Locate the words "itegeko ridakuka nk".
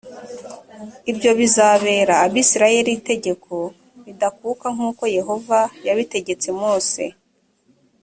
2.99-4.81